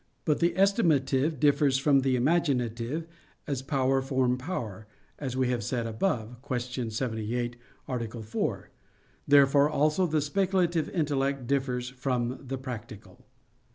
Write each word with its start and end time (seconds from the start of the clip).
But 0.25 0.39
the 0.39 0.55
estimative 0.57 1.39
differs 1.39 1.77
from 1.77 1.99
the 1.99 2.15
imaginative, 2.15 3.05
as 3.45 3.61
power 3.61 4.01
form 4.01 4.35
power, 4.35 4.87
as 5.19 5.37
we 5.37 5.49
have 5.49 5.63
said 5.63 5.85
above 5.85 6.37
(Q. 6.41 6.89
78, 6.89 7.55
A. 7.87 8.07
4). 8.09 8.69
Therefore 9.27 9.69
also 9.69 10.07
the 10.07 10.21
speculative 10.21 10.89
intellect 10.89 11.45
differs 11.45 11.89
from 11.89 12.39
the 12.47 12.57
practical. 12.57 13.27